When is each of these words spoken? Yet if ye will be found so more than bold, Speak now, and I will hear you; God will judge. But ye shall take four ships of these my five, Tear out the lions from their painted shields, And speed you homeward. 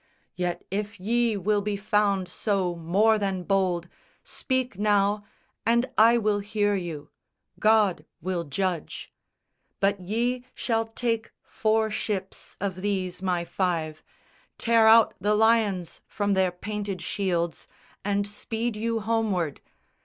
Yet 0.35 0.63
if 0.71 0.99
ye 0.99 1.37
will 1.37 1.61
be 1.61 1.77
found 1.77 2.27
so 2.27 2.73
more 2.75 3.19
than 3.19 3.43
bold, 3.43 3.87
Speak 4.23 4.79
now, 4.79 5.23
and 5.63 5.85
I 5.95 6.17
will 6.17 6.39
hear 6.39 6.73
you; 6.73 7.11
God 7.59 8.07
will 8.19 8.43
judge. 8.43 9.13
But 9.79 9.99
ye 10.01 10.43
shall 10.55 10.87
take 10.87 11.31
four 11.43 11.91
ships 11.91 12.57
of 12.59 12.77
these 12.81 13.21
my 13.21 13.45
five, 13.45 14.01
Tear 14.57 14.87
out 14.87 15.13
the 15.21 15.35
lions 15.35 16.01
from 16.07 16.33
their 16.33 16.51
painted 16.51 17.03
shields, 17.03 17.67
And 18.03 18.25
speed 18.25 18.75
you 18.75 19.01
homeward. 19.01 19.61